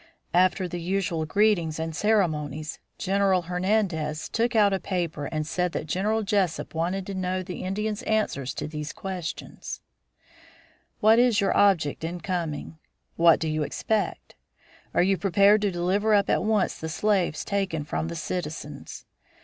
[0.33, 5.85] After the usual greetings and ceremonies General Hernandez took out a paper and said that
[5.85, 9.79] General Jesup wanted to know the Indians' answer to these questions:
[11.01, 12.79] "What is your object in coming?
[13.15, 14.33] What do you expect?
[14.95, 19.05] Are you prepared to deliver up at once the slaves taken from the citizens?